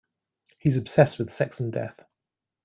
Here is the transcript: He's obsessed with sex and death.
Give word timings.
He's 0.57 0.77
obsessed 0.77 1.19
with 1.19 1.29
sex 1.31 1.59
and 1.59 1.71
death. 1.71 2.03